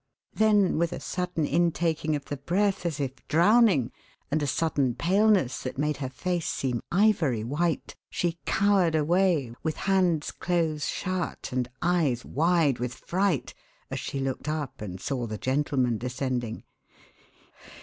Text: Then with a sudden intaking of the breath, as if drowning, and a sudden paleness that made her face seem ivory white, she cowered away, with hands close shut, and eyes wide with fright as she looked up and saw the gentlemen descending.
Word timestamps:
Then 0.33 0.79
with 0.79 0.93
a 0.93 0.99
sudden 0.99 1.45
intaking 1.45 2.15
of 2.15 2.25
the 2.25 2.37
breath, 2.37 2.87
as 2.87 2.99
if 2.99 3.13
drowning, 3.27 3.91
and 4.31 4.41
a 4.41 4.47
sudden 4.47 4.95
paleness 4.95 5.61
that 5.61 5.77
made 5.77 5.97
her 5.97 6.09
face 6.09 6.47
seem 6.47 6.81
ivory 6.91 7.43
white, 7.43 7.95
she 8.09 8.39
cowered 8.47 8.95
away, 8.95 9.53
with 9.61 9.75
hands 9.85 10.31
close 10.31 10.87
shut, 10.87 11.49
and 11.51 11.69
eyes 11.83 12.25
wide 12.25 12.79
with 12.79 12.95
fright 12.95 13.53
as 13.91 13.99
she 13.99 14.19
looked 14.19 14.49
up 14.49 14.81
and 14.81 14.99
saw 14.99 15.27
the 15.27 15.37
gentlemen 15.37 15.99
descending. 15.99 16.63